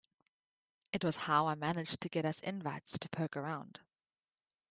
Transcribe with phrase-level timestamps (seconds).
[0.93, 3.79] It was how I managed to get us invites to poke around.